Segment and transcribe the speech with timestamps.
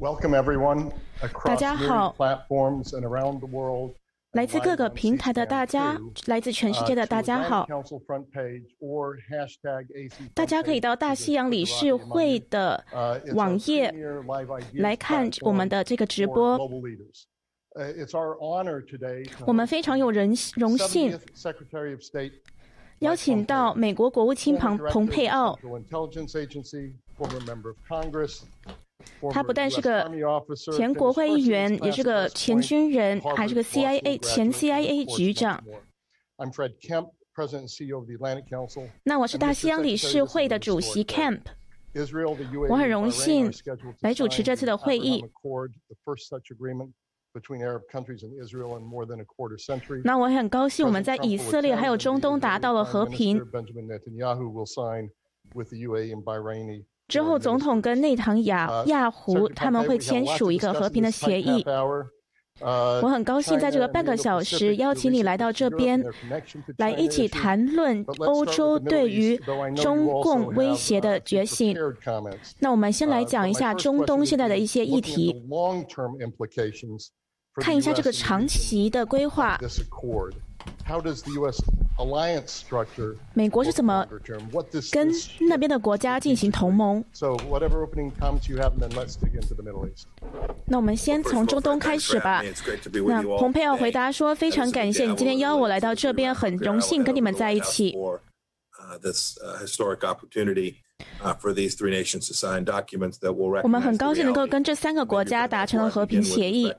[0.00, 2.14] Welcome everyone 大 across 家好。
[2.16, 3.96] platforms and around the world.
[4.32, 7.66] 来自各个平台的大家，来自全世界的大家好，
[10.34, 12.84] 大家可以到大西洋理事会的
[13.34, 13.92] 网页
[14.74, 16.56] 来看我们的这个直播。
[19.44, 21.18] 我们非常有人荣幸。
[23.00, 25.58] 邀请到美国国务卿庞蓬佩奥，
[29.32, 30.10] 他不但是个
[30.76, 35.62] 前国会议员，也是个前军人，还是个 CIA 前 CIA 局长。
[39.04, 41.40] 那我是大西洋理事会的主席 Camp，
[42.68, 43.52] 我很荣幸
[44.00, 45.24] 来主持这次的会议。
[50.04, 53.40] 那我很高兴我们在以色列还有中东达到了和平。
[57.08, 61.64] 之后，总统跟内唐雅亚胡他们会签署一个和平的协议。
[62.60, 66.04] 我很高兴在这个半个小时邀请你来到这边，
[66.78, 69.40] 来一起谈论欧洲对于
[69.76, 71.76] 中共威胁的觉醒。
[72.58, 75.46] 那我们先来讲一下中东现在的一些议题，
[77.60, 79.56] 看一下这个长期的规划。
[83.34, 84.06] 美国是怎么
[84.92, 85.10] 跟
[85.40, 87.04] 那边的国家进行同盟？
[90.66, 92.42] 那我们先从中东开始吧。
[93.06, 97.94] 那蓬佩奥回答说：“非常感谢你今天邀我来到这边，很荣幸跟你们在一起。
[103.62, 106.72] 我们很高兴能够跟这三个国家达成了和平协议。”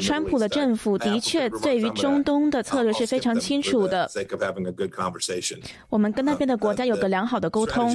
[0.00, 4.10] 川普的政府的确对于中东的策略是非常清楚的。
[5.90, 7.94] 我们跟那边的国家有个良好的沟通。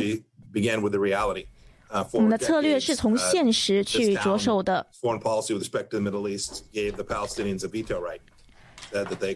[2.12, 4.86] 我们的策略是从现实去着手的。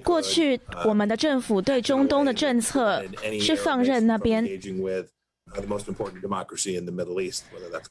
[0.03, 3.03] 过去我们的政府对中东的政策
[3.39, 4.45] 是放任那边。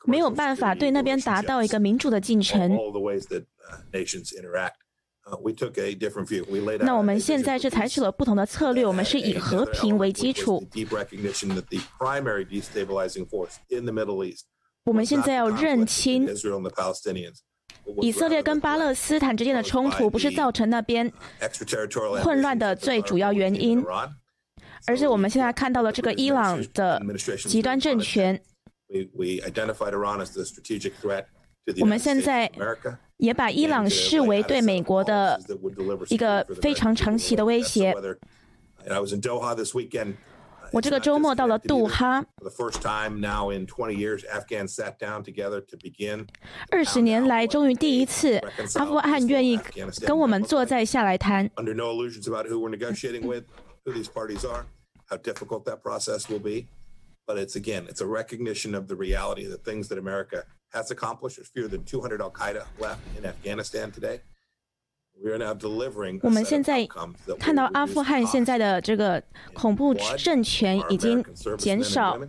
[0.05, 2.77] 没有办法对那边达到一个民主的进程。
[6.81, 10.65] 那我们现在是采取了不同的策略，我们是以和平为基础。
[14.85, 16.29] 我们现在要认清，
[18.01, 21.13] 以色列跟巴勒斯坦之间的冲突不是造成那边
[22.23, 23.85] 混乱的最主要原因。
[24.87, 27.03] 而且我们现在看到了这个伊朗的
[27.47, 28.41] 极端政权，
[31.81, 32.51] 我们现在
[33.17, 35.41] 也把伊朗视为对美国的
[36.09, 37.95] 一个非常长期的威胁。
[40.73, 42.25] 我这个周末到了杜哈，
[46.71, 48.41] 二十年来终于第一次，
[48.75, 49.57] 阿富汗愿意
[50.05, 51.49] 跟我们坐在下来谈。
[53.86, 54.66] who these parties are,
[55.10, 56.68] how difficult that process will be.
[57.28, 61.38] But it's again, it's a recognition of the reality that things that America has accomplished.
[61.38, 64.22] There's fewer than 200 Al Qaeda left in Afghanistan today.
[66.24, 66.88] 我们现在
[67.40, 69.22] 看到阿富汗现在的这个
[69.54, 71.24] 恐怖政权已经
[71.58, 72.20] 减少。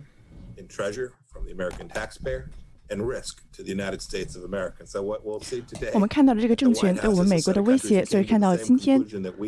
[5.92, 9.02] 我们看到了这个政权对我们美国的威胁，所以看到今天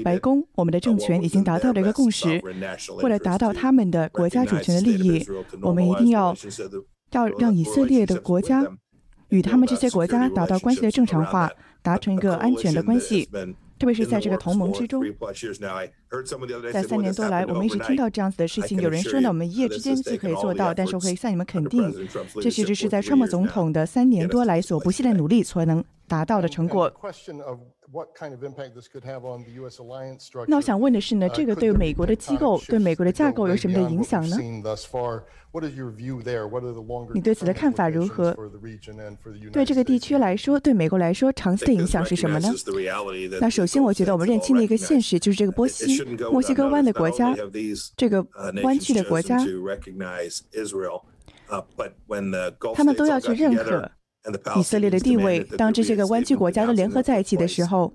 [0.04, 2.40] 白宫，我们的政权已经达到了一个共识，
[3.02, 5.26] 为了达到他们的国家主权的利益，
[5.62, 6.36] 我们一定要
[7.12, 8.66] 要让以色列的国家
[9.30, 11.50] 与他们这些国家达到关系的正常化，
[11.82, 13.26] 达成一个安全的关系。
[13.80, 15.02] 特别是在这个同盟之中，
[16.70, 18.78] 在三年多来，我们一直听到这样子的事情。
[18.78, 21.90] 有人说呢，我们一夜之间就可以做到，但是我可以向你们肯定，
[22.42, 26.92] 这其实是在川普总统的三年多来所不懈的努力所能达到的成果。
[30.48, 34.36] 那我想问的是呢，这个对美国的机构、对美国的架构有什么的影响呢？
[37.14, 38.36] 你对此的看法如何？
[39.52, 42.48] 对这个地区来说，对美国来说，长期的影响是什么呢？
[43.40, 47.34] 那首先，我觉得我们认清了一个现实，就是这个波西墨西哥湾的国家，
[47.96, 48.24] 这个
[48.62, 49.38] 湾区的国家，
[52.74, 53.90] 他们都要去认可。
[54.56, 57.92] 以色列的地位，当这些个湾区国家都联合在一起的时候，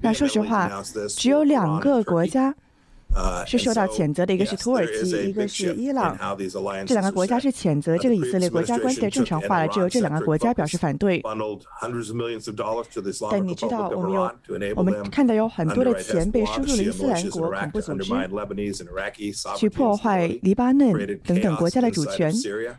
[0.00, 0.70] 那说实话，
[1.16, 2.54] 只有两个国家
[3.46, 6.16] 是受到谴责的，一个是土耳其，一个是伊朗。
[6.86, 11.22] 这两个国家是谴责这个以色列国家关系的正常化了，只有这两个国家表示反对。
[13.30, 14.30] 但你知道，我们有
[14.76, 18.12] 我们看到有很多的钱被输入了伊斯兰国恐怖组织，
[19.56, 22.32] 去破坏黎巴嫩等等国家的主权，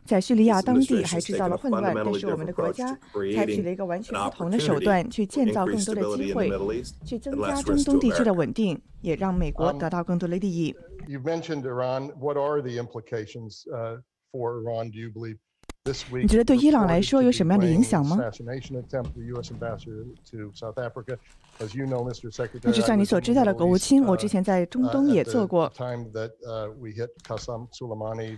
[0.05, 1.93] 在叙利亚当地还制造了混乱。
[1.93, 2.97] 但是我们的国家
[3.35, 6.49] 采取了一个完全不同的手段，去建造更多的机会，
[7.05, 8.79] 去增加中东地区的稳定。
[9.01, 10.75] 也让美国得到更多的利益。
[11.07, 12.11] You've mentioned Iran.
[12.19, 13.63] What are the implications
[14.31, 14.91] for Iran?
[14.91, 15.37] Do you believe
[15.83, 16.21] this week?
[16.21, 18.17] 你觉得对伊朗来说有什么样的影响吗？
[22.63, 25.71] 那就像你所知道的，国务卿，我之前在中东也做过。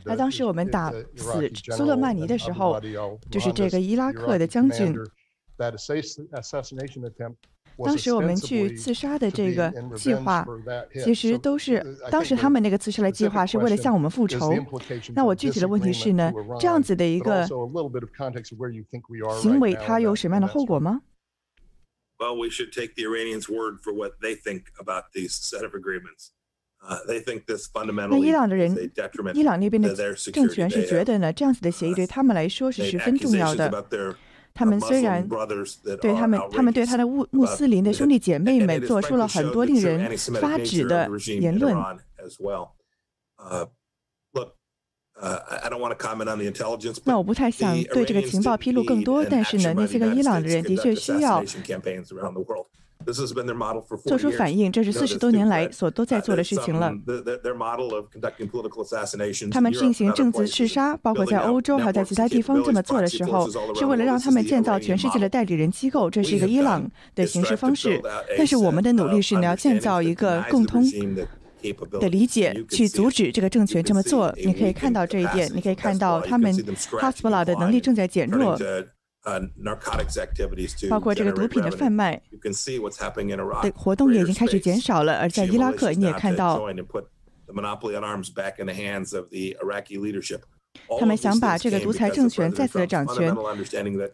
[0.05, 1.05] 那当时我们打死
[1.75, 2.79] 苏勒曼尼的时候，
[3.29, 4.97] 就是这个伊拉克的将军。
[7.83, 10.45] 当时我们去刺杀的这个计划，
[11.03, 14.53] 其实都是当时他们那个刺杀的计划是为了向我们复仇。
[15.15, 17.47] 那我具体的问题是呢，这样子的一个
[19.41, 21.01] 行为，它有什么样的后果吗？
[28.09, 28.91] 那伊朗的人，
[29.33, 33.69] 伊朗那边的政权是觉得呢，这样子的协议对他们来说是十分重要的。
[34.53, 35.27] 他们虽然
[35.99, 41.09] 对他们，他们对他的穆穆斯林的兄弟姐妹们做出了很多令人发指的
[41.39, 41.75] 言论。
[47.05, 51.43] 那我不太想对这个情报披露更多，但是呢，那些个伊朗的人的确需要。
[54.05, 56.93] 做出反应，这是四十多年来所都在做的事情了。
[59.51, 66.09] 他们进行政治刺杀，包括在欧洲还有在其他地方这么做的时候，是为了让他们建造全世界的代理人机构。
[66.09, 68.01] 这是一个伊朗的行事方式。
[68.37, 70.83] 但是我们的努力是呢，要建造一个共通
[71.99, 74.33] 的理解，去阻止这个政权这么做。
[74.43, 76.53] 你可以看到这一点，你可以看到他们
[76.99, 78.57] 哈斯布拉的能力正在减弱。
[80.89, 82.21] 包括这个毒品的贩卖
[83.61, 86.61] 的活动也已经开始减少了，而在伊拉克你也看到。
[90.99, 93.35] 他们想把这个独裁政权再次的掌权，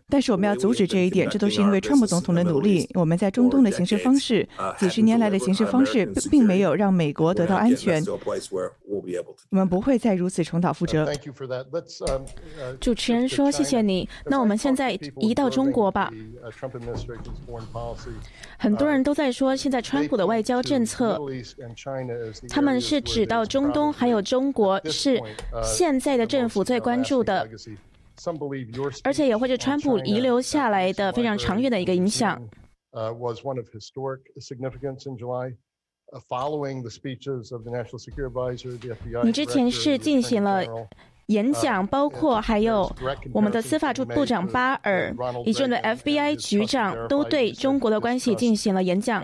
[0.10, 2.90] 但是我们要阻止这一点，这都是因为川普总统的努力。
[2.94, 4.48] 我们在中东的行事方式，
[4.78, 8.04] 几十年来的行事方式，并没有让美国得到安全。
[9.50, 11.10] 我们不会再如此重蹈覆辙。
[12.80, 16.12] 主持人说：“谢谢你。”那我们现在移到中国吧。
[18.58, 21.20] 很多人都在说，现在川普的外交政策，
[22.50, 25.22] 他们是指到中东还有中国，是
[25.64, 26.64] 现在的政府。
[26.64, 27.48] 最关注的，
[29.04, 32.42] 而且也会是川普遗留下来的非常长远的一个影响。
[39.24, 40.64] 你之前是进行了
[41.28, 42.92] 演讲，包括还有
[43.32, 49.24] 我们的司法部部长巴尔以及我们的 FBI 局长都对中国的关系进行了演讲。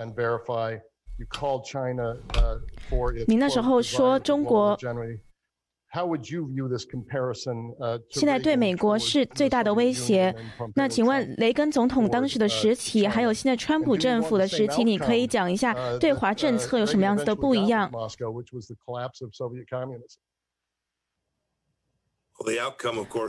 [3.28, 4.78] 你那时候说中国。
[8.10, 10.36] 现在对美国是最大的威胁。
[10.76, 17.92] 那请问雷根总统当时的时期，还有现在川普政府的时期，你可以讲一下对华政策有什么样子的不一样？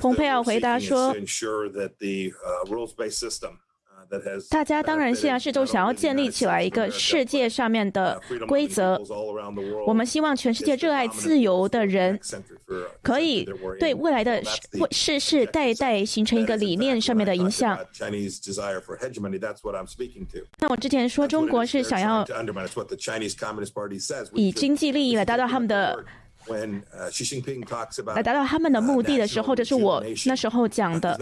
[0.01, 1.15] 蓬佩奥回答说。
[4.51, 9.01] 大家当然现在是都想要建立起来一个世界上面的规则。
[9.87, 12.19] 我们希望全世界热爱自由的人
[13.03, 13.49] 可以
[13.81, 14.43] 对未来的
[14.91, 17.79] 世世代代形成一个理念上面的影响。
[20.61, 22.25] 那我之前说中国是想要
[24.35, 26.05] 以经济利益来达到他们的
[28.15, 31.19] 来达到他们的目的的时候，这是我那时候讲的。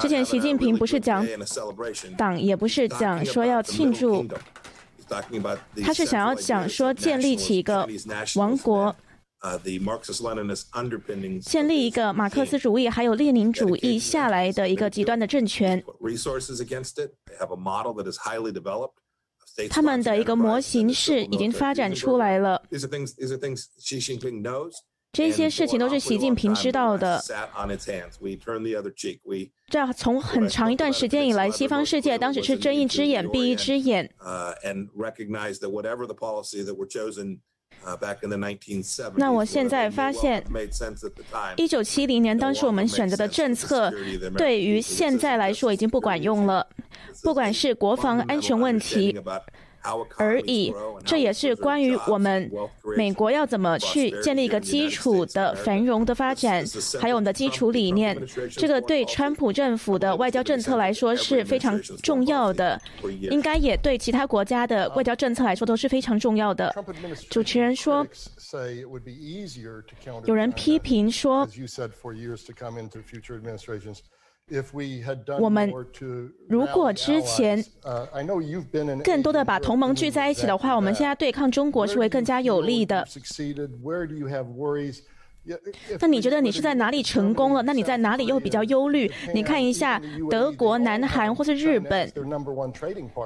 [0.00, 1.26] 之前习近平不是讲
[2.16, 4.26] 党，也不是讲说要庆祝，
[5.82, 7.86] 他是想要讲说建立起一个
[8.36, 8.96] 王国，
[11.42, 15.84] 建立一个马克思主义还有列宁主义下来的一个极端的政权。
[19.68, 22.62] 他们的一个模型是已经发展出来了。
[25.14, 27.22] 这些事情都是习近平知道的。
[29.70, 34.12] 这从很长一段时间以来，西方世界当时是睁一只眼闭一只眼。
[39.16, 40.44] 那我现在发现，
[41.56, 43.92] 一九七零年当时我们选择的政策，
[44.36, 46.66] 对于现在来说已经不管用了。
[47.22, 49.16] 不管是国防安全问题。
[50.16, 50.72] 而已。
[51.04, 52.50] 这也是关于我们
[52.96, 56.64] 美国要怎么去建立一个基础的繁荣的发展，
[57.00, 58.16] 还有我们的基础理念。
[58.50, 62.80] 这个对川普政府的外交政策来说是非常重要的，
[63.20, 66.74] 应该也对其他国家的外交政策来说都是非常重要的。
[67.30, 68.06] 主持人说，
[70.24, 71.46] 有人批评说。
[75.40, 75.72] 我们
[76.48, 77.64] 如果之前
[79.02, 83.06] 更多的把同盟聚在一起的话，我们现在对抗中国是会更加有利的。
[86.00, 87.62] 那你觉得你是在哪里成功了？
[87.62, 89.10] 那你在哪里又比较忧虑？
[89.34, 92.10] 你看一下德国、南韩或是日本，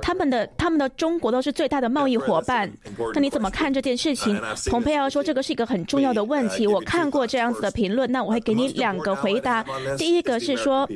[0.02, 2.70] 他们的他们的中国都是最大的贸易伙伴。
[3.14, 4.40] 那你怎么看这件事情？
[4.70, 6.66] 蓬佩奥说这个是一个很重要的问题。
[6.66, 9.64] 我看过这样子的评论，那我会给你两个回答。
[9.96, 10.88] 第一个是说，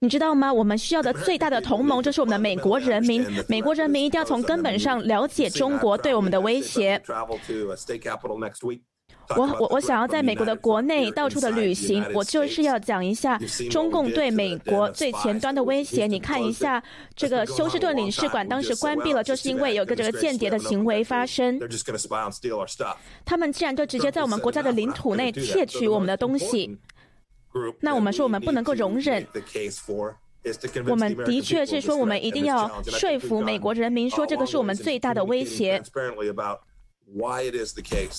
[0.00, 0.52] 你知道吗？
[0.52, 3.24] 我们需要的最大的同盟就是我们的美国人民。
[3.48, 7.00] 美国人民一定要从根本上了解中国对我们的威胁。
[9.36, 13.38] 我我我想要在美国的国内到处的旅行，我就是要讲一下
[13.70, 16.06] 中共对美国最前端的威胁。
[16.06, 16.82] 你看一下
[17.14, 21.58] 这个休斯顿领事馆当时关闭了，就是因为有个这个间谍的行为发生。
[23.24, 26.78] 他们竟然就直接在我们国家的领土内窃取我们的东西，
[27.80, 29.26] 那我们说我们不能够容忍。
[30.86, 35.82] 我们的确是说我们一定要说服美国人民说这个是我们最大的威胁。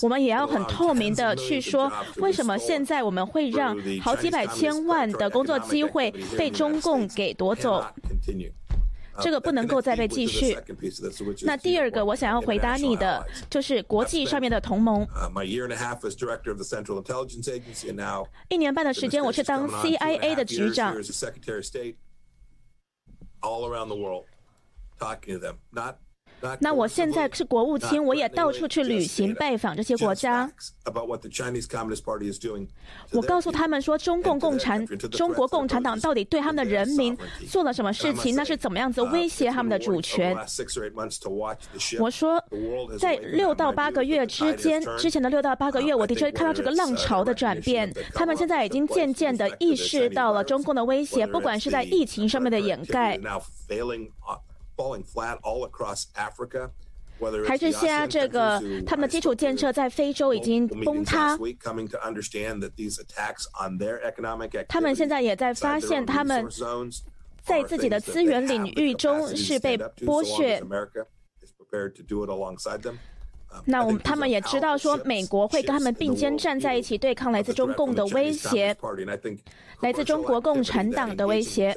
[0.02, 7.86] 我们也要很透明的去说，为什么现在我们会让好几百千万的工作机会被中共给夺走？
[9.20, 10.56] 这个不能够再被继续。
[11.42, 15.06] 那第二个，我想要回答你的就是国际上面的同盟。
[18.48, 20.96] 一年半的时间，我是当 CIA 的局长。
[26.60, 30.50] 那我现在是国务卿，我也到处去旅行拜访这些国家。
[33.12, 37.18] 我告诉他们说，中共共产、中国共产党到底对他们的人民
[37.50, 38.36] 做了什么事情？
[38.36, 40.36] 那是怎么样子威胁他们的主权？
[42.00, 42.44] 我说，
[43.00, 47.92] 在六到八个月之间，之前的六到八个月，我的确看到这个浪潮的转变。
[48.14, 53.20] 他们现在已经渐渐的意识到了中共的威胁，不管是在疫情上面的掩盖。
[57.48, 61.36] 还是现在这个他们的基础建设在非洲已经崩塌。
[64.70, 66.48] 他们现在也在发现他们
[67.42, 70.62] 在自己的资源领域中是被剥削。
[73.66, 78.78] 那我们他们也知道说，美国会跟他们并肩站在一起，对抗来自中共的威胁，
[79.80, 81.76] 来自中国共产党的威胁。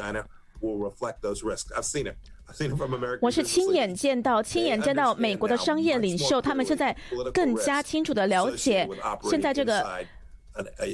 [3.21, 6.97] 我是亲眼见到，亲眼见到美国的商业领袖，他们现在
[7.33, 8.89] 更加清楚的了解
[9.23, 10.07] 现在这个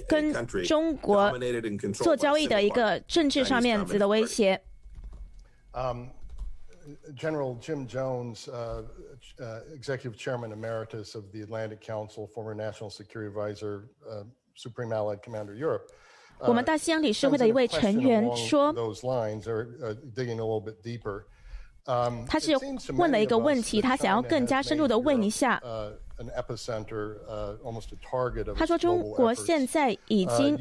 [0.07, 0.33] 跟
[0.65, 1.33] 中国
[1.95, 4.61] 做交易的一个政治上面子的威胁。
[7.19, 8.49] General Jim Jones,
[9.75, 13.89] Executive Chairman Emeritus of the Atlantic Council, former National Security Advisor,
[14.55, 15.83] Supreme Allied Commander Europe.
[16.39, 18.73] 我们大西洋理事会的一位成员说。
[22.27, 22.53] 他是
[22.97, 25.63] 问了一个问题，他想要更加深入的问一下。
[28.57, 30.59] 他说：“中国现在已经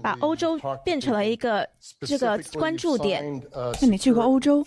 [0.00, 1.68] 把欧洲变成了一个
[2.02, 3.42] 这个关注点。
[3.82, 4.64] 那你去过欧洲？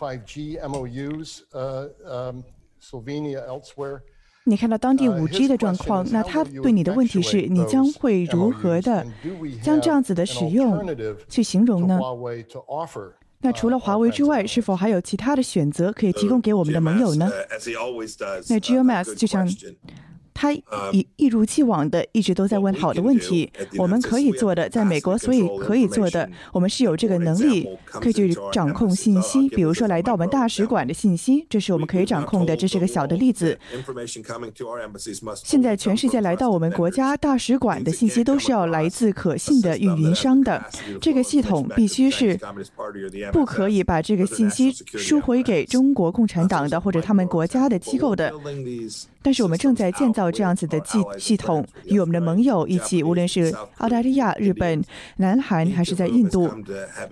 [4.44, 6.06] 你看到当地五 G 的状况？
[6.12, 9.06] 那他对你的问题是你将会如何的
[9.64, 10.86] 将这样子的使用
[11.30, 11.98] 去形容呢？”
[13.42, 17.30] 那除了华为之外，是否还有其他的选择可以提供给我们的盟友呢？
[18.50, 19.48] 那 GMS 就像。
[20.42, 20.52] 他
[20.92, 23.48] 一一如既往的一直都在问好的问题。
[23.78, 29.48] 我们可以做的，在美国，所以可以做的，我们是有这个能力，可以去掌控信息。
[29.50, 32.58] 比如说，来到我们大使馆的信息，这是我们可以掌控的。
[32.58, 33.56] 这是个小的例子。
[35.44, 40.66] 现在，全世界来到我们国家大使馆的信息，都是要来自可信的运营商的。
[41.00, 42.40] 这个系统必须是
[43.32, 48.34] 不可以把这个信息输回给中国共产党的或者他们国家的机构的。
[49.24, 54.84] 但是我们正在建造这样子的系系统，与我们的盟友一起，无论是澳大利亚、日本、
[55.18, 56.50] 南韩还是在印度，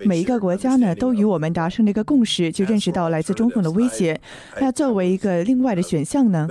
[0.00, 4.18] 每一个国家呢都与我们达成了一个共识，就认识到来自中共的威胁。
[4.60, 6.48] 那作为一个另外的选项呢，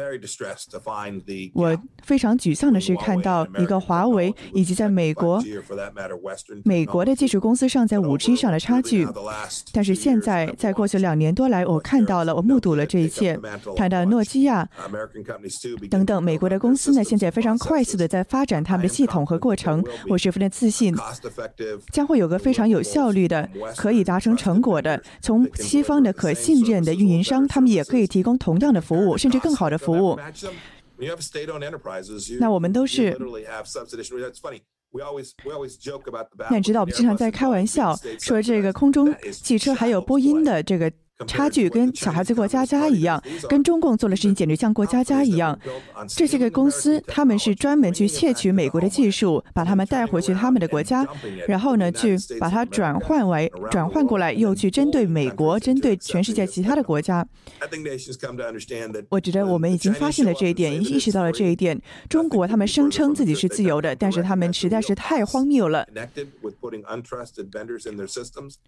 [1.53, 5.41] 我非常沮丧的是看到一个华为以及在美国
[6.63, 9.07] 美国的技术公司上在五 G 上的差距。
[9.71, 13.39] 但是现在在过去两年多来，我看到了，我目睹了这一切，
[13.77, 14.67] 看到诺基亚。
[15.89, 19.83] 等等，美国的公司呢，现在非常快速的在发展他们的系统和过程。
[20.09, 20.93] 我十分的自信，
[21.93, 30.19] 将会有个非常有效率的、可以达成成果的，从西方的可信任的运营商，他们也可以提供同样的服务，甚至更好的服务。
[32.39, 33.17] 那我们都是。
[36.49, 40.91] 那你知道，我们经常在开玩笑说，这个空中汽车还有波音的这个。
[41.27, 45.57] 差距跟小孩子过家家一样，跟中共做的事情简直像过家家一样。
[46.07, 51.05] 这些个公司，他们是专门去窃取美国的技术，把他们带回去他们的国家，
[51.45, 57.27] 然后呢，去把它转换为转换过来，又去针对美国，针对全世界其他的国家。
[59.09, 61.79] 我觉得我们已经发现了这一点，意识到了这一点。
[62.07, 65.85] 中国他们声称自己是自由的，但是他们实在是太荒谬了。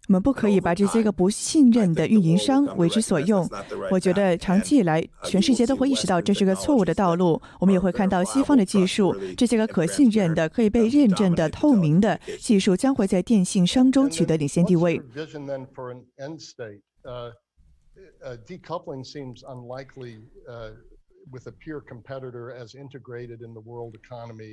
[0.08, 2.41] 我们不可以把这些个不信任的运营。
[2.44, 3.48] 商为之所用，
[3.90, 7.40] 我觉得长期以来，全世界都会意识到这是个错误的道路。
[7.60, 15.02] 我们也会看到西方的技术，这些个可信任的、可以被认证的、透明的技术，将会在电信商中取得领先地位。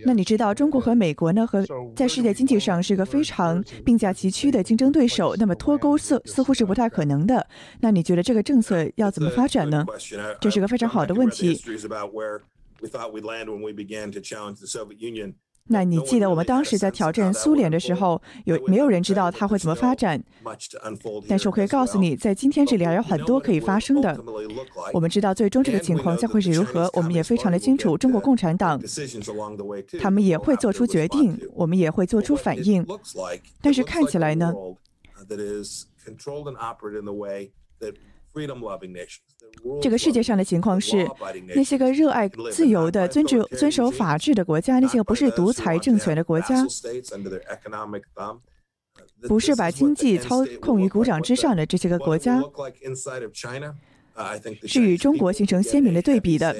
[0.07, 1.47] 那你知道中国和美国呢？
[1.47, 1.65] 和
[1.97, 5.35] 在世界经济上是个非常并驾齐驱的竞争对手。
[5.37, 7.47] 那么脱钩似似乎是不太可能的。
[7.81, 9.85] 那你觉得这个政策要怎么发展呢？
[10.41, 11.55] 这是个非常好的问题。
[15.69, 20.23] 那你记得我们当时在挑战苏联的时候，有没有人知道它会怎么发展？
[21.29, 24.19] 但是我可以告诉你，在今天这里还有很多可以发生的。
[24.93, 27.97] 我们知道最终这个情况将会是如何，我们也非常的清楚。
[27.99, 28.81] 中国共产党，
[30.01, 32.87] 他们也会做出决定，我们也会做出反应。
[33.61, 34.53] 但是看起来呢？
[39.81, 41.07] 这个世界上的情况是，
[41.55, 46.67] 那些个热爱自由的、遵守遵守法治的国家，那些个不是独裁政权的国家，
[49.29, 52.43] 不是把经济操控于股掌之上的这些个国家，
[54.67, 56.55] 是与中国形成鲜明的对比的。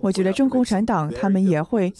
[0.00, 1.92] 我觉得中共产党他们也会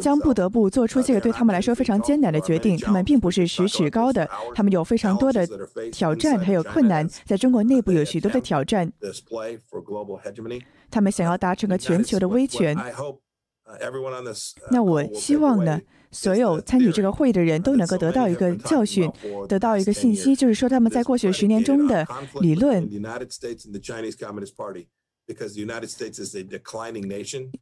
[0.00, 2.78] 将不得不做出这个对他们来说非常艰难的决定。
[2.78, 5.44] 他们并不是十尺高的，他们有非常多的
[5.90, 7.08] 挑战，还有困难。
[7.24, 8.90] 在中国内部有许多的挑战，
[10.90, 12.76] 他们想要达成个全球的威权。
[14.70, 15.80] 那我希望呢，
[16.12, 19.10] 所有参与这个会议的人都能够得到一个教训，
[19.48, 22.06] 得到一个信息，就是说他们在过去十年中的
[22.40, 22.88] 理论。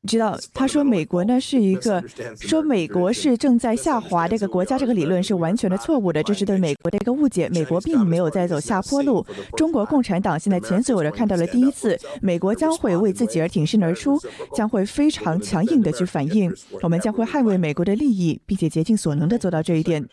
[0.07, 2.05] 知道，他说美国呢是一个
[2.39, 7.49] 说美国是正在下滑这个国家，这个理论是完全的错误的，这是对美国的一个误解。
[7.49, 9.25] 美国并没有在走下坡路。
[9.57, 14.21] 中国共产党现在前所未有的看到了第一次，美国将会为自己而挺身而出，
[14.55, 16.55] 将会非常强硬的去反应。
[16.83, 20.07] 我们将会捍卫美国的利益，并且竭尽所能的做到这一点。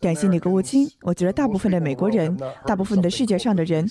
[0.00, 0.88] 感谢你，国务卿。
[1.02, 3.88] 我觉得大部分的美国人，大部分的世界上的人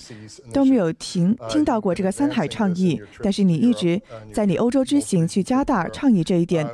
[0.52, 4.00] 都没有听听到过这个三海倡议，但是你一直
[4.32, 6.66] 在你欧洲之行去加大倡议这一点。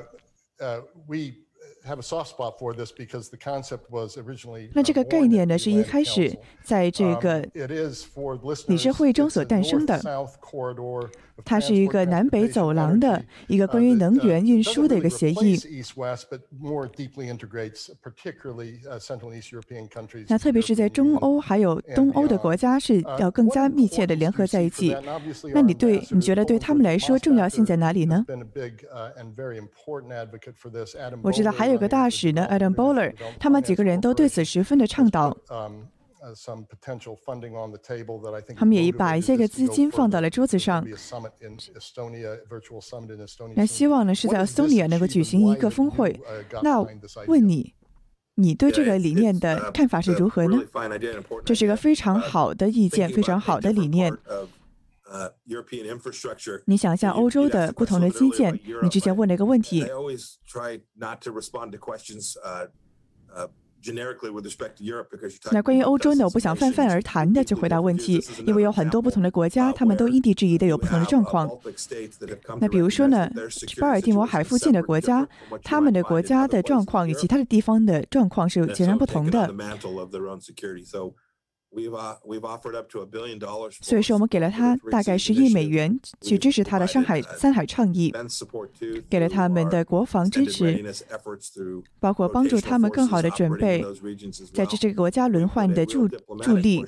[4.74, 7.40] 那这个概念呢，是一开始在这个
[8.68, 10.00] 理事会中所诞生的。
[11.42, 15.58] 它是一个南北走廊的一个关于能源运输的一个协议。
[20.28, 24.94] 那特别是在中欧还有东欧的国家是要更加密切的联合在一起。
[25.54, 28.22] 那你对你觉得对他们来说重要性在哪里呢？
[31.22, 35.36] 我知道还有个大使呢，Adam Boller，他们几个人都对此十分的倡导。
[38.54, 40.86] 他们也把一些个资金放到了桌子上。
[43.56, 46.20] 那希望呢是在 Estonia 能够举行一个峰会。
[46.62, 46.82] 那
[47.26, 47.72] 问你，
[48.34, 50.58] 你对这个理念的看法是如何呢？
[51.42, 54.12] 这是一个非常好的意见，非常好的理念。
[56.66, 59.84] 你想一下欧洲的不同的基建，你之前问了一个问题。
[65.50, 66.24] 那关于欧洲呢？
[66.24, 71.48] 我不想泛泛而谈的去回答问题，因为有很多不同的国家，他们都因地制宜的有不同的状况。
[72.60, 73.26] 那比如说呢，
[73.80, 75.26] 巴尔的摩海附近的国家，
[75.64, 79.50] 他们的国家的状况与其他的地方的状况是截然不同的。
[83.80, 88.12] 所以说，我们给了他大概十亿美元去支持他的上海三海倡议，
[89.08, 90.84] 给了他们的国防支持，
[92.00, 93.84] 包括帮助他们更好的准备
[94.52, 96.84] 在这这个国家轮换的助助力，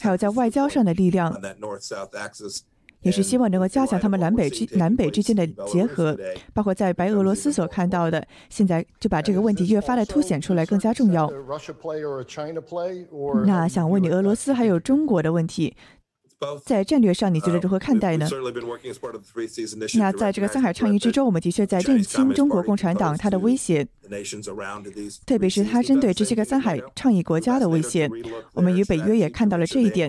[0.00, 1.34] 还有在外交上的力量。
[3.02, 6.16] 也是希望能够加强他们南北之南北之间的结合，
[6.52, 11.30] 包括在白俄罗斯所看到的，现在就把这个问题越发的凸显出来，更加重要。
[13.46, 15.76] 那想问你，俄罗斯还有中国的问题？
[16.64, 18.28] 在战略上，你觉得如何看待呢？
[19.94, 23.84] 那在这个三海倡议之中，我们的确在认清中国共产党它的威胁，
[25.26, 28.08] 特别是它针对这些个三海倡议国家的威胁。
[28.54, 30.08] 我们与北约也看到了这一点，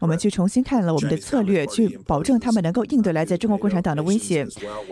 [0.00, 4.46] 我们去重新看了我们的策略，去保证他们能够应对来自中国共产党的威胁。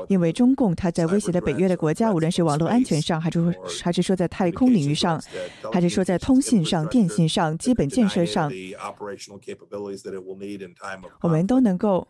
[0.08, 3.40] 因为中共它在威胁的北约的国家，无论是网络安全上，还是
[3.82, 5.18] 还是说在太空领域上，
[5.72, 8.52] 还是说在通信上、电信上、基本建设上。
[11.20, 12.06] 我们都能够，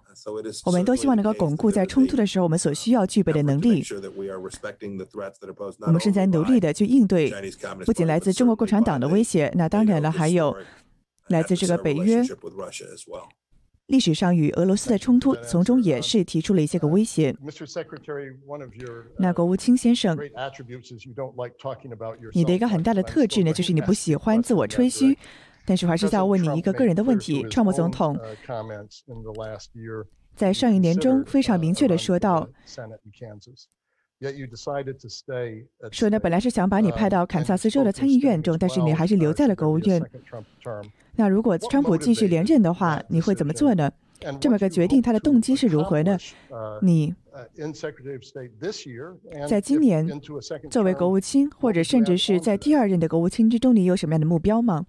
[0.65, 3.85] 我们都希望能够巩固在冲突的时候我们所需要具备的能力。
[5.81, 7.33] 我们正在努力的去应对，
[7.85, 10.57] 不仅来自中国共产党的威胁，那当然了，还有
[11.29, 12.23] 来自这个北约。
[13.89, 17.37] 历史上与俄罗斯的冲突，从中也是提出了一些个威胁。
[19.19, 20.19] 那国务卿先生，
[22.33, 25.19] 你的一个很大的特质呢，就是你不喜欢自我吹嘘。
[25.67, 28.19] 但是我还是要问你一个个人的问题：，川普总统
[30.37, 32.49] 在上一年中非常明确的说到，
[35.91, 40.03] 说呢，本来是想把你派到堪萨斯州的参议院中，但是你还是留在了国务院。
[41.17, 43.91] 那如果川普继续连任的话，你会怎么做呢？
[44.41, 46.19] 这么个决定，他的动机是如何呢？
[46.83, 47.15] 你
[49.49, 50.07] 在今年
[50.71, 54.87] 作为国务卿，或者甚至是在第二任的国务卿之中，你有什么样的目标吗？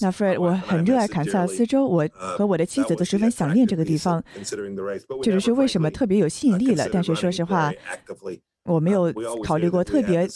[0.00, 4.24] 那 Fred，我很热爱堪萨斯州，我和我的妻子都十分想念这个地方，
[5.22, 6.88] 这就是为什么特别有吸引力了。
[6.92, 7.72] 但是说实话。
[8.64, 9.12] 我没有
[9.44, 10.26] 考虑过特别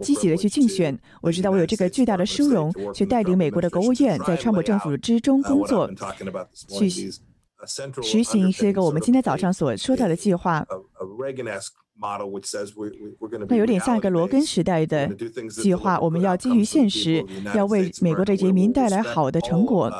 [0.00, 0.98] 积极的去竞选。
[1.22, 5.88] 我知道我有这个巨大的殊荣，去带领美国的国务院在川普政府之中工作，
[6.68, 6.88] 去
[8.02, 10.66] 实行一些个我们今天早上所说到的计划。
[13.48, 15.08] 那有点像一个罗根时代的
[15.48, 19.90] 计划，我们要基于现实，要为美国的人民带来好的成果。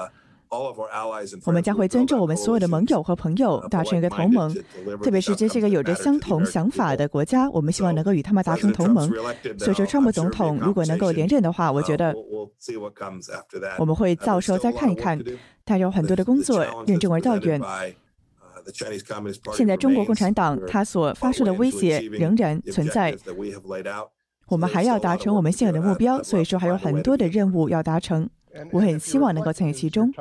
[1.45, 4.55] 我们将会尊重我们所有的盟友和朋友，达成一个同盟，
[5.03, 9.11] 特别是这些个有着相同想法的国家，我们希望能够与他们达成同盟。
[9.59, 12.15] 所以说，川普总统如果能够连任的话，我觉得
[13.79, 15.21] 我们会到时候再看一看。
[15.69, 17.61] 他有很多的工作任重而道远。
[19.53, 23.13] 现在中国共产党他所发出的威胁仍然存在，
[24.47, 28.31] 我们还要达成我们现有的目标，所以说还有很多的任务要达成。
[28.73, 30.13] 我很希望能够参与其中。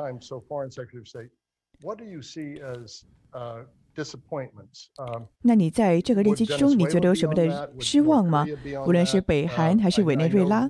[5.42, 8.46] 那你在这个任期之中，你觉得有什么的失望吗？
[8.86, 10.68] 无论是北韩还是委内瑞拉，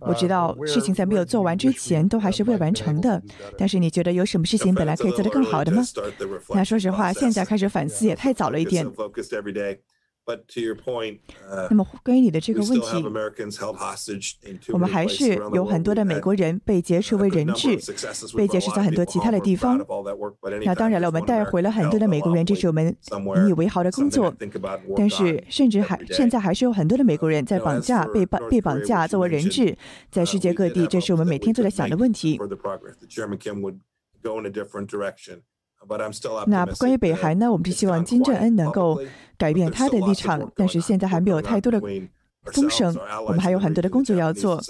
[0.00, 3.20] 我知道事情在没有做完之前都还是未完成的。
[3.58, 5.82] 但是你觉得有什么事情本来可以做得更好的吗？
[6.54, 8.86] 那说实话，现在开始反思也太早了一点。
[11.70, 13.02] 那么关于你的这个问题，
[14.72, 17.76] 我们还是有很多的美国人被劫持为人质，
[18.36, 19.78] 被劫持在很多其他的地方。
[20.64, 22.94] 那当然了，我们带回了很多的美国人，这是我们
[23.36, 24.34] 引以为豪的工作。
[24.96, 29.76] 但是，甚至还现在还是有很多的美国人在绑架、被绑、被绑架作为人质，
[30.10, 32.38] 在世界各地，这是我们每天都在想的问题。
[36.46, 37.50] 那关于北韩呢？
[37.50, 39.00] 我们是希望金正恩能够
[39.36, 41.80] 改变他的立场，但是现在还没有太多的
[42.52, 42.94] 风声。
[43.26, 44.60] 我们还有很多的工作要做。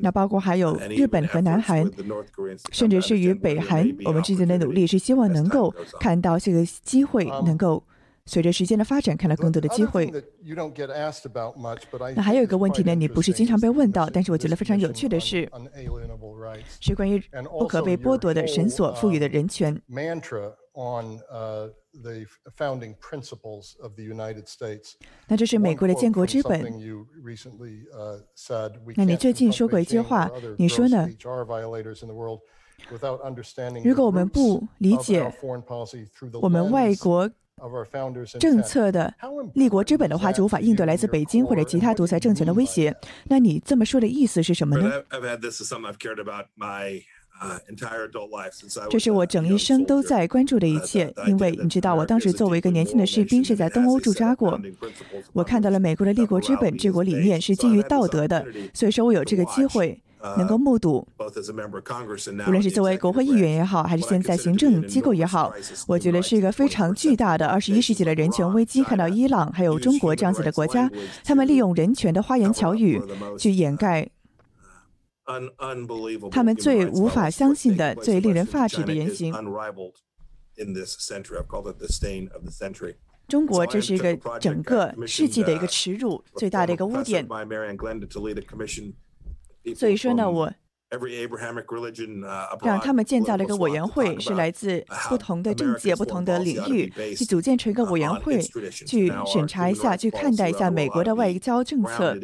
[0.00, 1.88] 那包括还有日本和南韩，
[2.72, 7.82] 甚至是与北韩我们之间的努力，是希望能够看到这个机会能够。
[8.26, 10.12] 随着时间的发展，看到更多的机会。
[12.14, 15.48] 那还有一个问题呢，你不是经常被问到，但是我觉得非常有趣的是，
[16.80, 17.22] 是关于
[17.58, 19.80] 不可被剥夺的神所赋予的人权。
[25.28, 26.60] 那这是美国的建国之本。
[28.96, 31.08] 那你最近说过一句话，你说呢？
[33.82, 35.32] 如果我们不理解
[36.42, 37.30] 我们外国
[38.38, 39.12] 政策的
[39.54, 42.94] 立国之本的话，就无法应对来自北京或者其他独裁政权的威胁。
[43.24, 44.90] 那你这么说的意思是什么呢？
[48.90, 54.60] 这是我整一生都在关注的一切，因为你知道，我当时作为一个年轻的士兵，是在东欧驻扎过。
[55.32, 60.00] 我看到了美国的立国之本、治国理念是基于道德的，所以说我有这个机会
[60.36, 61.06] 能够目睹，
[62.46, 65.52] 无论是作为国会议员也好，还是现在行政机构也好，
[65.86, 68.82] 我觉得是一个非常巨大的二十一世纪的人权危机。
[68.82, 70.90] 看到伊朗还有中国这样子的国家，
[71.24, 73.00] 他们利用人权的花言巧语
[73.38, 74.08] 去掩盖。
[76.30, 79.34] 他们最无法相信的、最令人发指的言行。
[83.26, 87.26] 中国这是一个整个世纪的一个耻辱，最大的一个污点。
[89.74, 90.52] 所以说呢，我。
[92.62, 102.16] 让他们建造了一个委员会，是来自不同的政界、不同的领域，去组建成一个委员会，去审查一下、去看待一下美国的外交政策。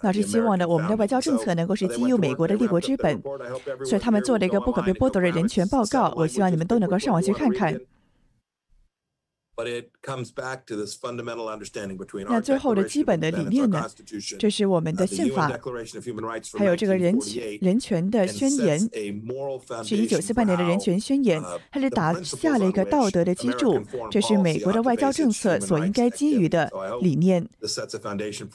[0.00, 3.20] 那是希望呢，我们的外交政策能够是基于美国的立国之本。
[3.84, 7.80] 所以他们做了一个不可被剥夺的人权报告，我希望你们都能够上网去看看。
[12.28, 13.88] 那最后的基本的理念呢？
[14.38, 15.50] 这是我们的宪法，
[16.58, 18.78] 还有这个人权人权的宣言，
[19.82, 27.48] 是一九四八年的人权宣言，它是打下了一个道德的基柱，这是美国的外交政策所应该基于的理念。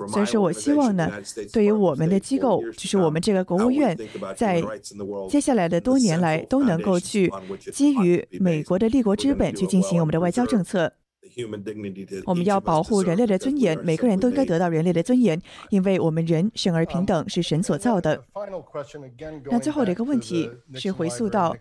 [0.08, 1.12] 所以说我希望呢，
[1.52, 3.98] 对于我们的机构，就是我们这个国务院，
[4.36, 4.64] 在
[5.28, 7.32] 接下来的多年来都能够去
[7.74, 10.94] 基于美国的立国之本去进行我们的外交政策。
[12.26, 18.24] 我们要保护人类的尊严，每个人都应该得到人类的尊严，因为我们人生而平等，是神所造的。
[19.50, 21.56] 那最后的一个问题是回溯到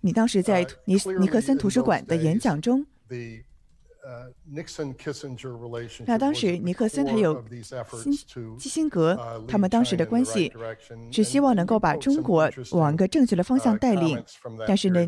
[0.00, 2.86] 你当时在尼尼克森图书馆的演讲中。
[6.06, 7.44] 那当时尼克森还有
[8.02, 8.12] 辛
[8.56, 10.52] 基辛格，他们当时的关系
[11.10, 14.22] 是希望能够把中国往一个正确的方向带领。
[14.66, 15.06] 但是呢，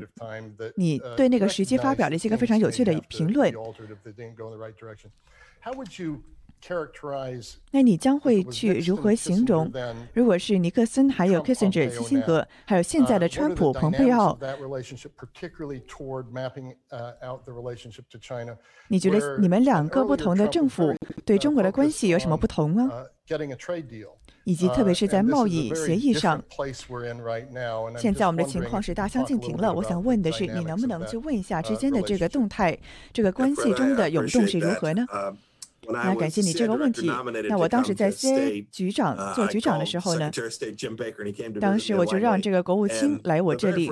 [0.75, 3.55] 你对那个时期发表了一些个非常有趣的评论。
[7.71, 9.71] 那你将会去如何形容？
[10.13, 14.39] 如果是尼克森、还有 Kissinger、基辛格，还有现在的川普、蓬佩奥，
[18.89, 20.95] 你觉得你们两个不同的政府
[21.25, 22.91] 对中国的关系有什么不同吗？
[24.45, 26.43] 以及特别是在贸易协议上，
[27.99, 29.71] 现在我们的情况是大相径庭了。
[29.75, 32.79] 我想问的是，你能不能去问一下之间的这个动态，
[33.13, 35.07] 这个关系中的涌动是如何呢？
[35.91, 37.07] 那感谢你这个问题。
[37.49, 40.31] 那我当时在 CIA 局长做局长的时候呢，
[41.61, 43.91] 当时我就让这个国务卿来我这里。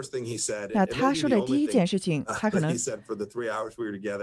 [0.74, 2.74] 那他说的第一件事情，他可能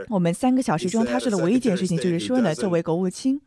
[0.09, 3.39] 我们三个小时中他说的唯一一件事情就是说呢，作为国务卿，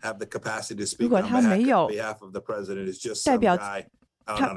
[0.98, 1.90] 如果他没有
[3.24, 4.54] 代表他。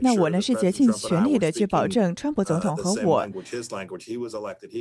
[0.00, 3.26] 那我呢是竭尽全力的去保证川普总统和我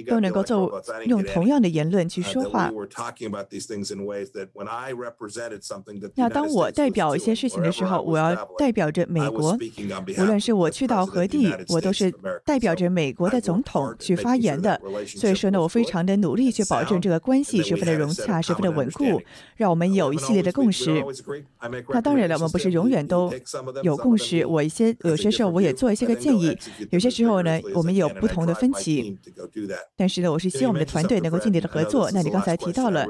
[0.08, 2.72] 都能够做用同样的言论去说话。
[6.16, 9.58] 那当我代表一些事情的时候，我要代表着美国，
[10.20, 12.14] 无论是我去到何地，我都是
[12.46, 14.80] 代表着美国的总统去发言的。
[15.08, 19.20] 所以说呢，我非常的努力去保证这个关系十分的融洽，十分的稳固，
[19.56, 21.04] 让我们有一系列的共识。
[21.90, 23.34] 那当然了，我们不是永远都
[23.82, 24.03] 有。
[24.04, 26.56] 共识，我一些有些时候我也做一些个建议，
[26.92, 29.18] 有些时候呢，我们有不同的分歧，
[29.96, 32.12] 但是呢，我是希望我们的团队能够尽力的合作。
[32.12, 33.08] 那你刚才提到了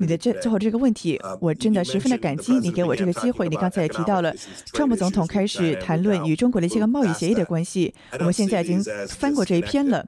[0.00, 3.48] 你的这最后这个问题，我真的十分的感激你给我这个机会。
[3.48, 4.34] 你刚才也提到了，
[4.72, 10.04] 川普总统开始谈论与中国的一些个贸易协议的关系，我们现在已经翻过这一篇了。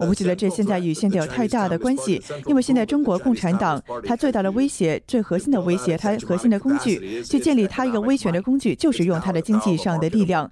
[0.00, 10.50] 我不觉得这现在与现在有太大的关系，因为现在中国共产党它最大的威胁、最核心的威胁，它核心的工具去建立它一个威权的工具，就是用它的经济上的力量。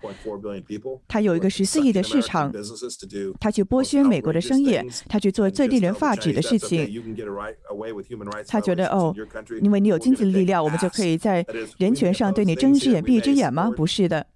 [1.08, 2.52] 它有一个十四亿的市场，
[3.40, 6.88] 它去剥削美国的商业，它去做最令人发指的事情。
[8.46, 9.14] 他觉得哦，
[9.62, 11.44] 因为你有经济的力量，我们就可以在
[11.78, 13.70] 人权上对你睁一只眼闭一只眼吗？
[13.74, 14.26] 不是的。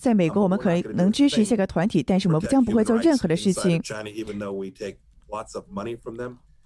[0.00, 3.80] 在美国，我们可能支持一些个团体，但是我们将不会做任何的事情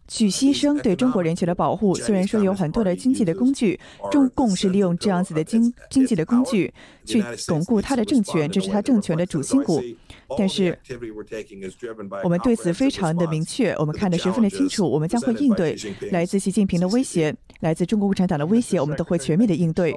[0.08, 1.92] 去牺牲对中国人权的保护。
[1.92, 3.80] 虽然说有很多的经济的工具，
[4.12, 6.72] 中共是利用这样子的经经济的工具
[7.04, 9.82] 去巩固他的政权，这是他政权的主心骨。
[10.38, 10.78] 但是，
[12.22, 15.76] 我们对此非常的明确，我们看得十分的清楚，我们将会应对
[16.12, 19.92] 来自习近平的威胁，来自中国共产党的威胁，我们都会全面的应对。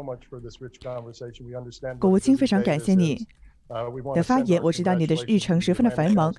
[2.00, 3.28] 国务卿非常感谢你，
[4.16, 4.60] 的发言。
[4.64, 6.34] 我知道你的日程十分的繁忙。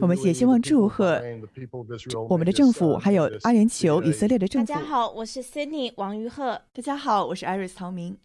[0.00, 1.20] 我们也希望祝贺
[2.28, 4.72] 我们的政府，还有阿联酋以色列的政府。
[4.72, 6.62] 大家好，我是 Sydney 王于鹤。
[6.72, 8.16] 大家好，我是 Iris 曹明。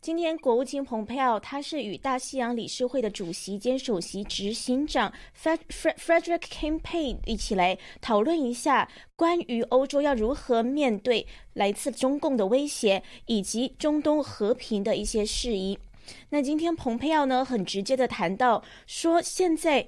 [0.00, 15.76] 今天，国务卿蓬佩奥他是与大西洋理事会的主席兼首席执行长 Frederick Campaign 一起来讨论一下关于欧洲要如何面对来自中共的威胁，以及中东和平的一些事宜。
[16.30, 19.86] 那今天，蓬佩奥呢很直接的谈到说，现在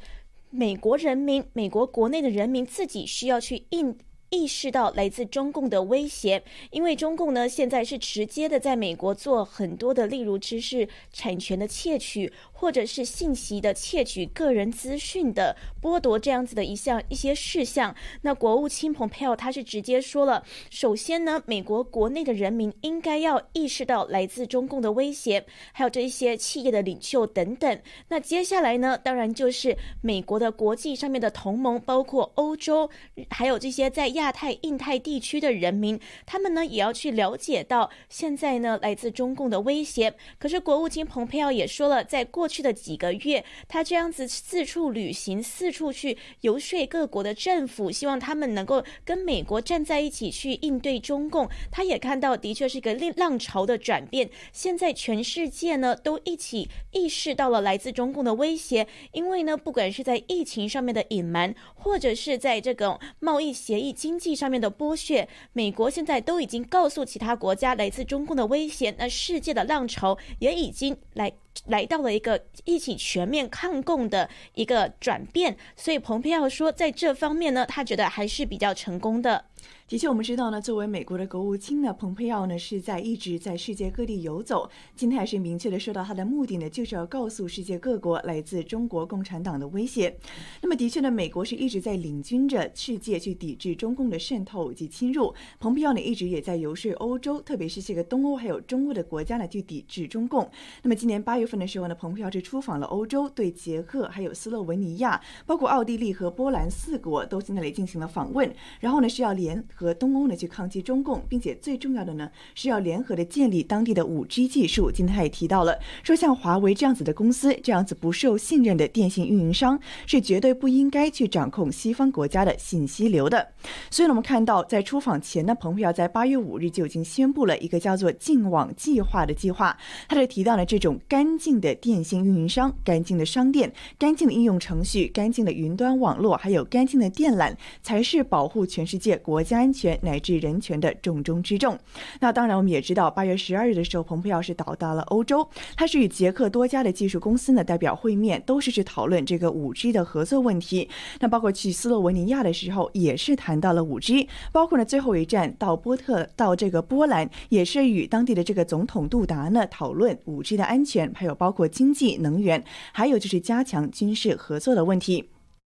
[0.51, 3.97] 美国人民、美国国内的人民自己需要去应。
[4.31, 12.31] 意识到来自中共的威胁，因为中共呢现在是直接的在美国做很多的，例如知识产权的窃取。
[12.61, 27.81] 或者是信息的窃取、个人资讯的剥夺这样子的一项一些事项，那国务卿蓬佩奥他是直接说了，首先呢，美国国内的人民应该要意识到来自中共的威胁，还有这一些企业的领袖等等。
[28.09, 32.91] 那接下来呢，当然就是美国的国际上面的同盟，包括欧洲，
[33.31, 40.13] 还有这些在亚太、印太地区的人民，他们呢也要去了解到现在呢来自中共的威胁。
[40.41, 51.47] 可是国务卿蓬佩奥也说了，在过过去的几个月，他这样子四处旅行，四处去游说各国的政府，希望他们能够跟美国站在一起去应对中共。
[51.71, 54.31] 他也看到，的确是一个浪潮的转变。
[54.51, 68.95] 现在全世界呢都一起意识到了来自中共的威胁，因为呢，不管是在疫情上面的隐瞒，或者是在这种贸易协议、经济上面的剥削，美国现在都已经告诉其他国家来自中共的威胁。
[68.97, 71.31] 那世界的浪潮也已经来。
[71.67, 79.45] 来到了一个一起全面抗共的一个转变，所以蓬佩奥说，在这方面呢，他觉得还是比较成功的。
[79.89, 84.71] 的确，我们知道呢，作为美国的国务卿呢，蓬佩奥呢是在一直在世界各地游走。
[84.95, 90.15] 今天还是明确的说到他的目的呢，就是要告诉世界各国来自中国共产党的威胁。
[90.61, 95.35] 那么，的确呢，美国是一直在领军着世界去抵制中共的渗透及侵入。
[95.59, 100.47] 蓬佩奥呢一直也在游说欧洲，特别是这个东欧还有中欧的国家呢，去抵制中共。
[100.83, 108.55] 那么，今年八月份的时候呢，蓬佩奥是出访了欧洲，对捷克、还有斯洛文尼亚、包括奥地利和波兰四国都在那里进行了访问。
[108.81, 114.91] 然后呢，是要联和东欧呢去抗击中共，并且最重要的呢是要联合的建立当地的五 G 技术。
[114.91, 123.47] 今天他也提到了，说像华为这样子的公司，这样子不受信任的电信运营商，是绝对不应该去掌控西方国家的信息流的。
[123.89, 129.79] 所以呢，我们看到在出访前呢，蓬佩奥在八月五日就已经宣布了一个叫做“净网计划”的计划。
[130.09, 139.68] 他就提到了这种干净的电信运营商、干净的商店、干净的应用程序、干净的云端网络，还有干净的电缆，才是保护全世界国家。
[139.69, 141.79] 安全乃至人权的重中之重。
[142.21, 150.89] 那当然，我们也知道，八月十二日的时候，蓬佩奥是到达了欧洲，他是与捷克多家的技术公司呢代表会面，都是去讨论这个五 G 的合作问题。
[151.21, 154.27] 那包括去斯洛文尼亚的时候，也是谈到了五 G。
[154.51, 165.29] 包括呢最后一站到波特到这个波兰，也是与当地的这个总统杜达呢讨论五 G 的安全，还有包括经济、能源，还有就是加强军事合作的问题。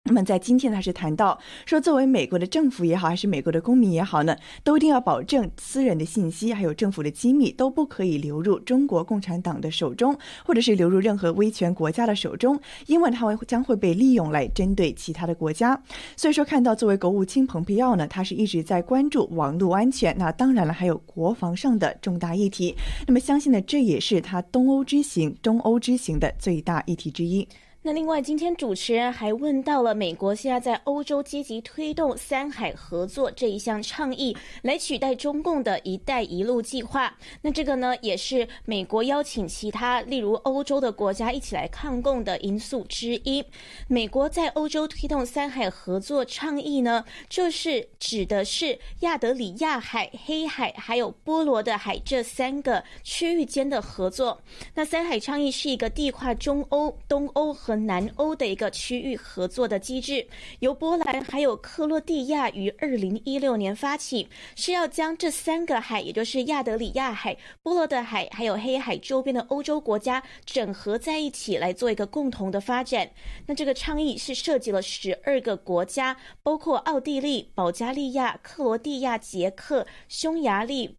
[0.10, 15.80] 那么在今天，他是谈到说，作为美国的政府也好，还是美国的公民也好呢，都一定要保证私人的信息还有政府的机密都不可以流入中国共产党的手中，或者是流入任何威权国家的手中，因为它会将会被利用来针对其他的国家。
[16.18, 22.76] 所以说，看到作为国务卿蓬佩奥呢，他是一直在关注网络安全，那当然了，还有国防上的重大议题。
[23.06, 27.48] 那么，相信呢，这也是他东欧之行、中欧之行的最大议题之一。
[27.82, 37.18] 那另外，今天主持人还问到了美国现在在欧洲积极推动三海合作这一项倡议，来取代中共的一带一路计划。
[37.42, 43.46] 那这个呢，也是美国邀请其他例如欧洲的国家一起来抗共的因素之一。
[43.88, 54.42] 美国在欧洲推动三海合作倡议呢，就是指的是亚德里亚海、黑海还有波罗的海这三个区域间的合作。
[54.76, 57.56] 那三海倡议是一个地跨中欧、东欧。
[57.70, 60.26] 和南欧的一个区域合作的机制，
[60.58, 73.08] 由波兰还有克罗地亚于二零一六年发起，是要将这三个海，也就是亚德里亚海、波罗的海还有黑海周边的欧洲国家整合在一起，来做一个共同的发展。
[73.46, 80.96] 那这个倡议是涉及了十二个国家，包括奥地利、保加利亚、克罗地亚、捷克、匈牙利。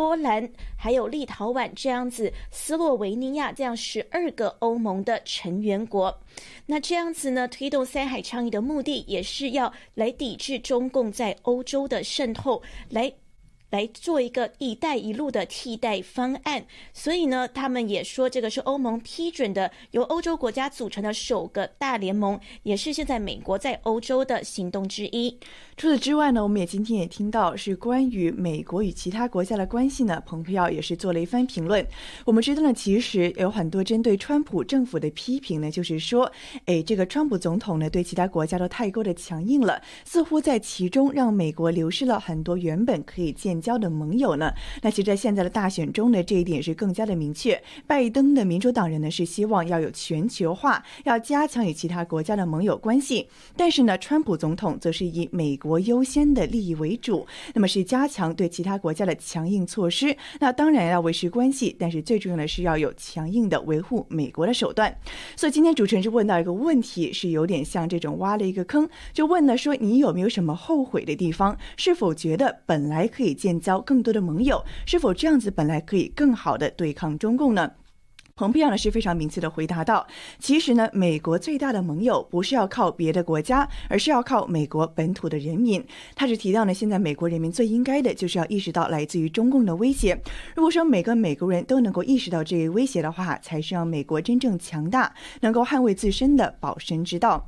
[0.00, 6.22] 波兰还有立陶宛这样子，斯洛维尼亚这样十二个欧盟的成员国，
[6.64, 13.12] 那这样子呢，推动三海倡议的目的，也是要来抵制中共在欧洲的渗透，来
[13.70, 16.64] 来做一个“一带一路”的替代方案。
[16.92, 25.38] 所以呢，他们也说这个是欧盟批准的，由欧洲国家组成的首个大联盟，也是现在美国在欧洲的行动之一。
[25.76, 31.84] 除此之外呢，我们也今天也听到是关于美国与其他国家的关系呢，蓬佩奥也是做了一番评论。
[32.26, 36.30] 我们知道呢，其实有很多针对川普政府的批评呢，就是说，
[36.66, 44.52] 哎，这个川普总统呢对其他国家都太过的强硬了，似乎在其中让美国流失了很多原本可以建交的盟友呢。
[44.82, 47.60] 那其实，在现在的大选中呢，这一点是更加的明确。
[47.86, 55.80] 拜登的民主党人呢是希望要有全球化，要加强与其他国家的盟友关系，但是呢，川普总统则是以美国。
[55.80, 60.14] 优先的利益为主，那么是加强对其他国家的强硬措施。
[60.38, 64.94] 那当然要维持关系，但是最重要的是要有强硬的维护美国的手段。
[65.36, 71.56] 所以今天主持人就问到一个问题，是有点像这种挖了一个坑，就问呢说你有没有什么后悔的地方？
[71.76, 74.62] 是否觉得本来可以建交更多的盟友？
[74.84, 77.72] 是否这样子本来可以更好的对抗中共呢？
[78.36, 80.06] 蓬佩奥呢是非常明确的回答道
[80.40, 85.84] ：“其实呢，美国最大的盟友不是要靠别的国家，而是要靠美国本土的人民。”
[86.16, 90.18] 他是提到呢，现在美国人民最应该的就是要意识到来自于中共的威胁。
[90.56, 97.46] 如果说每个美国人都能够意识到这一威胁的话，才是让美国真正强大、能够捍卫自身的保身之道。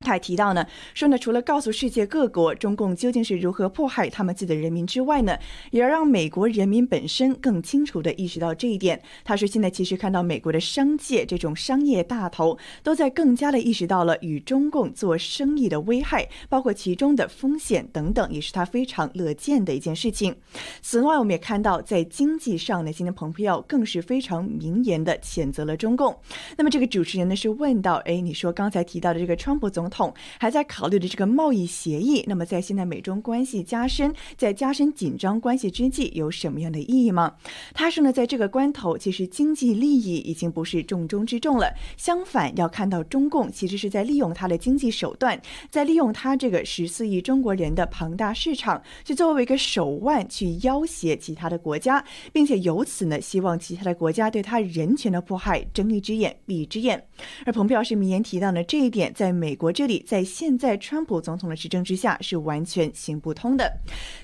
[0.00, 5.36] 他还提到呢，说呢，除了告诉世界各国中共究竟是如何迫害他们自己的人民之外呢，
[5.72, 9.02] 也要让美国人民本身更清楚地意识到这一点。
[9.24, 20.32] 他说，现在其实看到美国的商界这种商业大头都在更加的意识到了与中共做生意的危害，包括其中的风险等等，也是他非常乐见的一件事情。
[20.80, 26.16] 此外，我们也看到在经济上呢，今天蓬佩奥更是非常明言的谴责了中共。
[26.56, 37.34] 那么这个主持人呢是问到，哎，你说刚才提到的这个川普总统还在考虑的这个贸易协议，那么在现在美中关系加深、在加深紧张关系之际，有什么样的意义吗？
[37.72, 41.72] 他说呢，在这个关头，其实经济利益已经不是重中之重了。
[41.96, 57.02] 相反，要看到中共其实是在利用他的经济手段，在利用他这个十四亿中国人的庞大市场，去作为一个手腕去要挟其他的国家，并且由此呢，希望其他的国家对他人权的迫害睁一只眼闭一只眼。
[57.46, 59.72] 而蓬佩奥是明言提到呢，这一点在美国。
[59.78, 63.72] 这里在现在川普总统的执政之下是完全行不通的。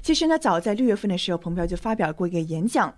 [0.02, 2.92] 其实呢，早在六月份的时候，蓬佩奥就发表过一个演讲，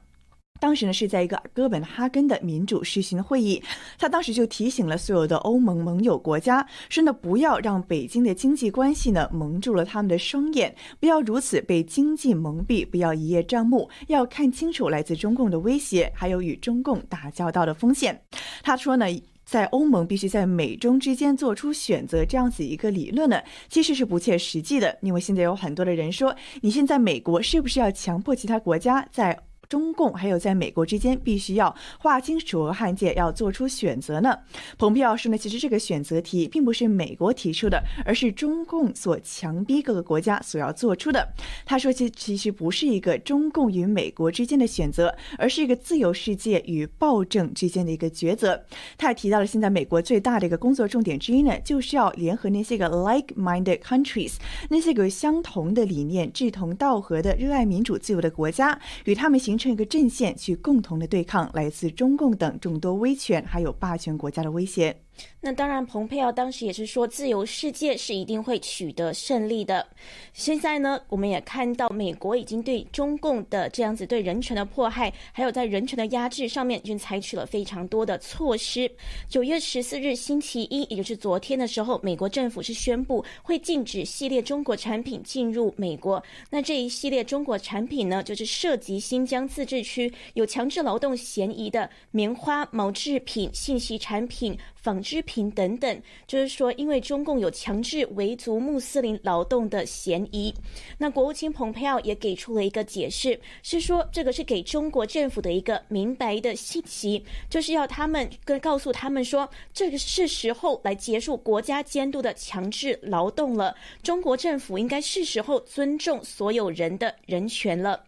[0.59, 3.63] 当时呢是在一个哥本哈根的民主实行会议，
[3.99, 18.19] 他当时就提醒了所有的欧盟盟友国家，说呢不要让北京的经济关系呢蒙住了他们的双眼，不要如此被经济蒙蔽，不要一叶障目，要看清楚来自中共的威胁，还有与中共打交道的风险。
[18.63, 19.05] 他说呢。
[19.47, 23.40] 在欧盟必须在美中之间做出选择，这样子一个理论呢，
[23.70, 24.99] 其实是不切实际的。
[25.01, 29.38] 因为现在有很多的人说，你现在美国是不是要强迫其他国家在？
[29.69, 34.37] 中共还有在美国之间，必须要划清楚河汉界，要做出选择呢。
[34.79, 41.27] 蓬佩奥说呢，其实这个选择题并不是美国提出的，而是中共所强逼各个国家所要做出的。
[41.64, 48.62] 他说，其其实不是一个中共与美国之间的选择，而是一个自由世界与暴政之间的一个抉择。
[48.97, 54.35] 他还提到了，现在美国最大的一个工作重点之一呢，就是要联合那些个 like-minded countries，
[54.71, 59.56] 那些个相同的理念、志同道合的、热爱民主自由的国家，与他们形。
[59.57, 64.95] 形成一个阵线，去共同的对抗来自中共等众多威权还有霸权国家的威胁。
[65.41, 69.87] 那当然，蓬佩奥当时也是说，自由世界是一定会取得胜利的。
[70.33, 78.91] 现在呢，我们也看到美国已经对中共的这样子对人权的迫害，还有在人权的压制上面，已经采取了非常多的措施。
[79.29, 86.21] 九月十四日星期一，也就是昨天的时候，美国政府是宣布会禁止系列中国产品进入美国。
[86.51, 94.59] 那这一系列中国产品呢，就是涉及新疆自治区有强制劳动嫌疑的棉花、毛制品、信息产品。
[94.87, 100.53] 纺织品等等，就是说，因为中共有强制维族穆斯林劳动的嫌疑。
[100.99, 113.77] 那国务卿蓬佩奥也给出了一个解释，是说这个是给中国政府的一个明白的信息，就是要他们跟告诉他们说，这个是时候来结束国家监督的强制劳动了。
[114.03, 118.05] 中国政府应该是时候尊重所有人的人权了。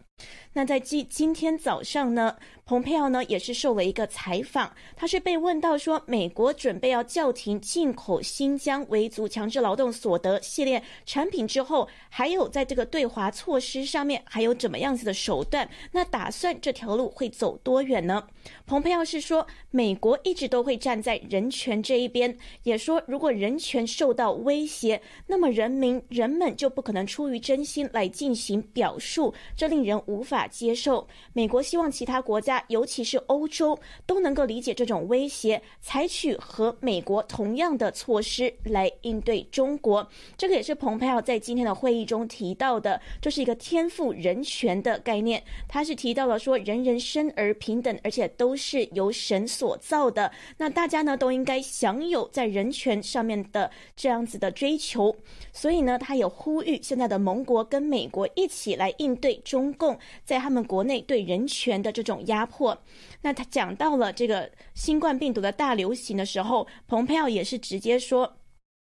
[0.53, 2.35] 那在今今天早上呢？
[2.65, 15.67] 蓬佩奥呢也是受了一个采访，他是被问到说，美国准备要叫停进口新疆维族强制劳动所得系列产品之后，还有在这个对华措施上面还有怎么样子的手段？
[15.93, 18.27] 那打算这条路会走多远呢？
[18.67, 30.38] 蓬佩奥是说，美国一直都会站在人权这一边，也说如果人权受到威胁，那么人民人们就不可能出于真心来进行表述，这令人无法。
[30.39, 31.05] 法接受。
[31.33, 40.07] 美国希望其他国家，尤其是欧洲，都能够理解这种威胁，采取和美国同样的措施来应对中国。
[40.37, 45.43] 这个也是蓬佩奥在今天的会议中提到的，这是一个天赋人权的概念。
[45.67, 50.31] 他是提到了说，人人生而平等，而且都是由神所造的。
[50.57, 55.13] 那大家呢都应该享有在人权上面的这样子的追求。
[55.51, 59.97] 所以呢，他也呼吁现在的盟国跟美国一起来应对中共
[60.29, 62.77] 在他们国内对人权的这种压迫。
[63.23, 68.35] 那他讲到了这个新冠病毒的大流行的时候，蓬佩奥也是直接说。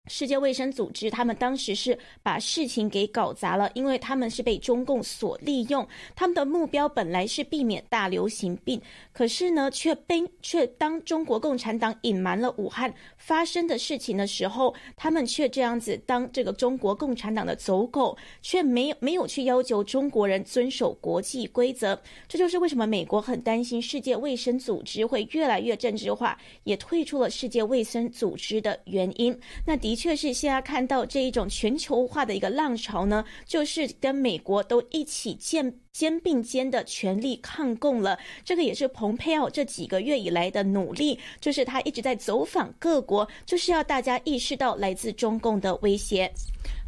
[0.08, 5.86] 世界卫生组织，他们当时是把事情给搞砸了，因为他们是被中共所利用。
[6.14, 8.80] 他们的目标本来是避免大流行病，
[9.12, 22.00] 可是呢，却被却当中国共产党隐瞒了武汉发生的事情的时候，他们却这样子当这个中国共产党的走狗，却没有没有去要求中国人遵守国际规则。
[22.28, 29.36] 这就是为什么美国很担心世界卫生组织会越来越政治化，也退出了世界卫生组织的原因。
[29.66, 29.95] 那的。
[29.96, 38.18] 确是现在看到这一种全球化的一个浪潮呢，就是跟美国都一起建肩并肩的全力抗共了。
[38.44, 46.30] 这个也是蓬佩奥这几个月以来的努力，就是他一直在走访各国，就是要大家意识到来自中共的威胁。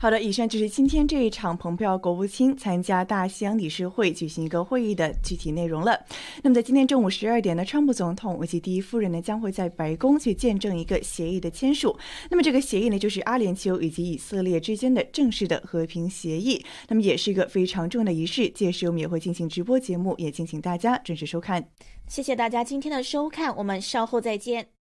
[0.01, 5.99] 好的，以上就是今天这一场蓬佩奥国务卿参加大西洋理事会举行一个会议的具体内容了。
[6.43, 11.97] 那么在今天中午十二点呢，川普总统以及第一夫人呢将会在白宫去见证一个协议的签署。
[12.31, 16.65] 那么这个协议呢，就是阿联酋以及以色列之间的正式的和平协议。
[16.89, 18.49] 那么也是一个非常重要的仪式。
[18.51, 21.69] 届时也会进行直播节目，也敬请大家准时收看。
[22.07, 24.78] 谢谢大家今天的收看，我们稍后再见。